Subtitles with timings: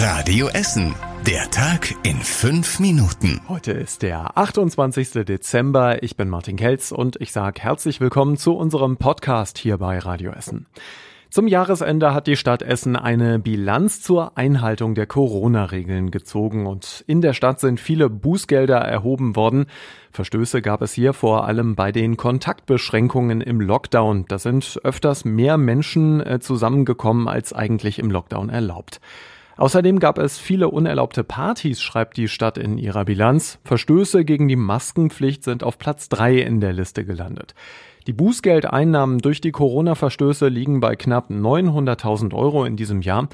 [0.00, 0.94] Radio Essen.
[1.26, 3.40] Der Tag in fünf Minuten.
[3.48, 5.24] Heute ist der 28.
[5.24, 6.04] Dezember.
[6.04, 10.30] Ich bin Martin Kelz und ich sage herzlich willkommen zu unserem Podcast hier bei Radio
[10.30, 10.66] Essen.
[11.30, 17.20] Zum Jahresende hat die Stadt Essen eine Bilanz zur Einhaltung der Corona-Regeln gezogen und in
[17.20, 19.66] der Stadt sind viele Bußgelder erhoben worden.
[20.12, 24.26] Verstöße gab es hier vor allem bei den Kontaktbeschränkungen im Lockdown.
[24.28, 29.00] Da sind öfters mehr Menschen äh, zusammengekommen als eigentlich im Lockdown erlaubt.
[29.58, 33.58] Außerdem gab es viele unerlaubte Partys, schreibt die Stadt in ihrer Bilanz.
[33.64, 37.56] Verstöße gegen die Maskenpflicht sind auf Platz drei in der Liste gelandet.
[38.06, 43.28] Die Bußgeldeinnahmen durch die Corona-Verstöße liegen bei knapp 900.000 Euro in diesem Jahr.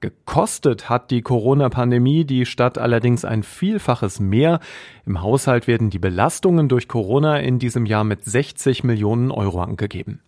[0.00, 4.58] Gekostet hat die Corona-Pandemie die Stadt allerdings ein Vielfaches mehr.
[5.06, 10.20] Im Haushalt werden die Belastungen durch Corona in diesem Jahr mit 60 Millionen Euro angegeben.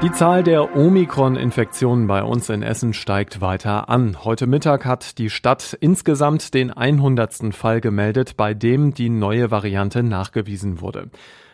[0.00, 4.22] Die Zahl der Omikron-Infektionen bei uns in Essen steigt weiter an.
[4.22, 7.52] Heute Mittag hat die Stadt insgesamt den 100.
[7.52, 11.10] Fall gemeldet, bei dem die neue Variante nachgewiesen wurde.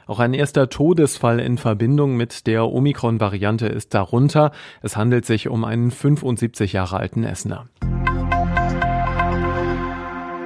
[0.07, 4.53] Auch ein erster Todesfall in Verbindung mit der Omikron-Variante ist darunter.
[4.83, 7.65] Es handelt sich um einen 75 Jahre alten Essener.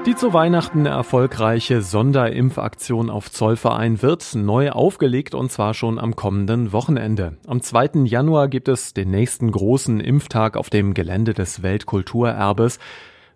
[0.09, 6.73] Die zu Weihnachten erfolgreiche Sonderimpfaktion auf Zollverein wird neu aufgelegt und zwar schon am kommenden
[6.73, 7.37] Wochenende.
[7.47, 8.05] Am 2.
[8.05, 12.79] Januar gibt es den nächsten großen Impftag auf dem Gelände des Weltkulturerbes.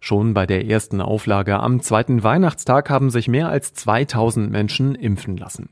[0.00, 5.36] Schon bei der ersten Auflage am zweiten Weihnachtstag haben sich mehr als 2000 Menschen impfen
[5.36, 5.68] lassen.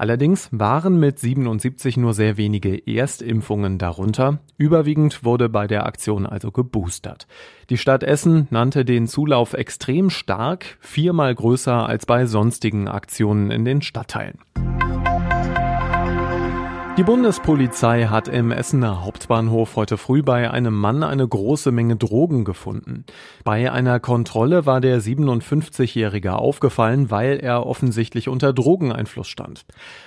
[0.00, 4.38] Allerdings waren mit 77 nur sehr wenige Erstimpfungen darunter.
[4.56, 7.26] Überwiegend wurde bei der Aktion also geboostert.
[7.68, 13.66] Die Stadt Essen nannte den Zulauf extrem stark, viermal größer als bei sonstigen Aktionen in
[13.66, 14.38] den Stadtteilen.
[17.00, 22.44] Die Bundespolizei hat im Essener Hauptbahnhof heute früh bei einem Mann eine große Menge Drogen
[22.44, 23.06] gefunden.
[23.42, 29.64] Bei einer Kontrolle war der 57-Jährige aufgefallen, weil er offensichtlich unter Drogeneinfluss stand.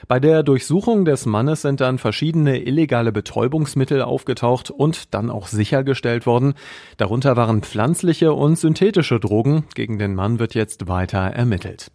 [0.07, 6.27] Bei der Durchsuchung des Mannes sind dann verschiedene illegale Betäubungsmittel aufgetaucht und dann auch sichergestellt
[6.27, 6.53] worden.
[6.97, 9.63] Darunter waren pflanzliche und synthetische Drogen.
[9.73, 11.89] Gegen den Mann wird jetzt weiter ermittelt.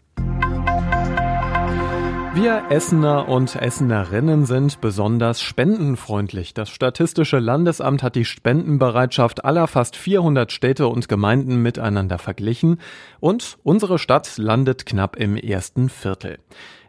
[2.34, 6.54] Wir Essener und Essenerinnen sind besonders spendenfreundlich.
[6.54, 12.80] Das Statistische Landesamt hat die Spendenbereitschaft aller fast 400 Städte und Gemeinden miteinander verglichen
[13.18, 16.38] und unsere Stadt landet knapp im ersten Viertel.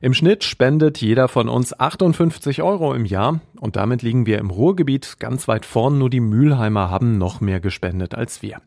[0.02, 4.50] Im Schnitt spendet jeder von uns 58 Euro im Jahr und damit liegen wir im
[4.50, 5.98] Ruhrgebiet ganz weit vorn.
[5.98, 8.62] Nur die Mülheimer haben noch mehr gespendet als wir.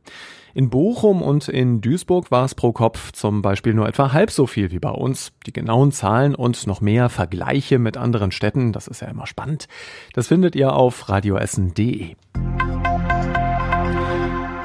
[0.54, 4.46] In Bochum und in Duisburg war es pro Kopf zum Beispiel nur etwa halb so
[4.46, 5.32] viel wie bei uns.
[5.46, 9.66] Die genauen Zahlen und noch mehr Vergleiche mit anderen Städten, das ist ja immer spannend,
[10.12, 12.16] das findet ihr auf radioessen.de.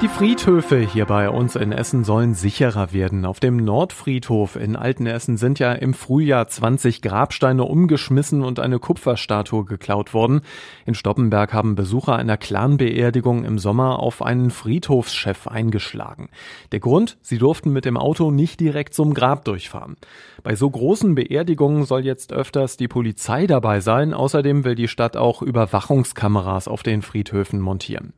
[0.00, 3.24] Die Friedhöfe hier bei uns in Essen sollen sicherer werden.
[3.24, 9.64] Auf dem Nordfriedhof in Altenessen sind ja im Frühjahr 20 Grabsteine umgeschmissen und eine Kupferstatue
[9.64, 10.42] geklaut worden.
[10.86, 16.28] In Stoppenberg haben Besucher einer Clanbeerdigung im Sommer auf einen Friedhofschef eingeschlagen.
[16.70, 17.18] Der Grund?
[17.20, 19.96] Sie durften mit dem Auto nicht direkt zum Grab durchfahren.
[20.44, 24.14] Bei so großen Beerdigungen soll jetzt öfters die Polizei dabei sein.
[24.14, 28.12] Außerdem will die Stadt auch Überwachungskameras auf den Friedhöfen montieren.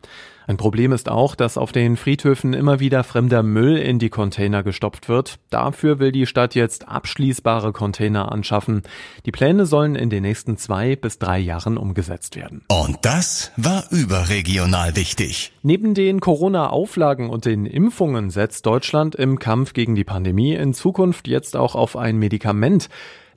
[0.50, 4.65] Ein Problem ist auch, dass auf den Friedhöfen immer wieder fremder Müll in die Container
[4.65, 5.38] gestopft wird.
[5.49, 8.83] Dafür will die Stadt jetzt abschließbare Container anschaffen.
[9.27, 12.65] Die Pläne sollen in den nächsten zwei bis drei Jahren umgesetzt werden.
[12.66, 15.53] Und das war überregional wichtig.
[15.62, 21.28] Neben den Corona-Auflagen und den Impfungen setzt Deutschland im Kampf gegen die Pandemie in Zukunft
[21.28, 22.88] jetzt auch auf ein Medikament.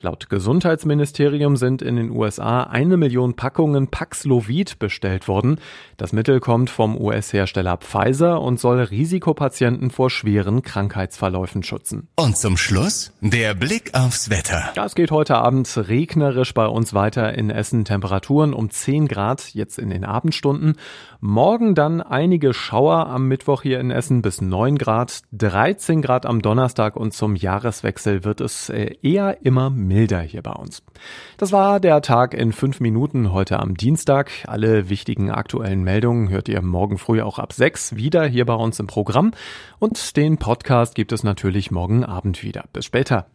[0.04, 5.58] Laut Gesundheitsministerium sind in den USA eine Million Packungen Paxlovid bestellt worden.
[5.96, 12.08] Das Mittel kommt vom US-Hersteller Pfizer und soll Risikopatienten vor schweren Krankheitsverläufen schützen.
[12.16, 14.72] Und zum Schluss der Blick aufs Wetter.
[14.74, 17.86] Das geht heute Abend regnerisch bei uns weiter in Essen.
[17.86, 20.74] Temperaturen um 10 Grad jetzt in den Abendstunden.
[21.20, 26.42] Morgen dann einige Schauer am Mittwoch hier in Essen bis 9 Grad, 13 Grad am
[26.42, 30.82] Donnerstag und zum Jahreswechsel wird es äh, eher immer milder hier bei uns.
[31.38, 34.32] Das war der Tag in fünf Minuten heute am Dienstag.
[34.46, 38.80] Alle wichtigen aktuellen Meldungen hört ihr morgen früh auch ab sechs wieder hier bei uns
[38.80, 39.30] im Programm.
[39.78, 42.64] Und den Podcast gibt es natürlich morgen Abend wieder.
[42.72, 43.26] Bis später.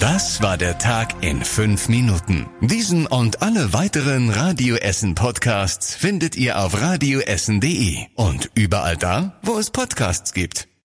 [0.00, 2.46] Das war der Tag in fünf Minuten.
[2.60, 9.56] Diesen und alle weiteren Radio Essen Podcasts findet ihr auf radioessen.de und überall da, wo
[9.58, 10.67] es Podcasts gibt.